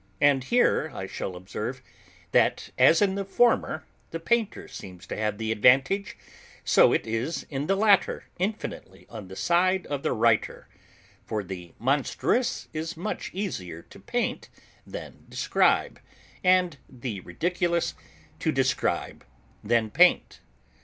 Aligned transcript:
And 0.19 0.45
here 0.45 0.89
I 0.95 1.05
shall 1.05 1.35
observe, 1.35 1.83
that, 2.31 2.71
as 2.75 3.03
in 3.03 3.13
the 3.13 3.23
former 3.23 3.85
the 4.09 4.19
painter 4.19 4.67
seems 4.67 5.05
to 5.05 5.15
have 5.15 5.37
the 5.37 5.51
advantage; 5.51 6.17
so 6.65 6.91
it 6.91 7.05
is 7.05 7.45
in 7.51 7.67
the 7.67 7.75
latter 7.75 8.23
infinitely 8.39 9.05
on 9.11 9.27
the 9.27 9.35
side 9.35 9.85
of 9.85 10.01
the 10.01 10.11
writer; 10.11 10.67
for 11.23 11.43
the 11.43 11.75
Monstrous 11.77 12.67
is 12.73 12.97
much 12.97 13.29
easier 13.31 13.83
to 13.83 13.99
paint 13.99 14.49
than 14.87 15.27
describe, 15.29 15.99
and 16.43 16.77
the 16.89 17.19
Ridiculous 17.19 17.93
to 18.39 18.51
describe 18.51 19.23
than 19.63 19.91
paint. 19.91 20.39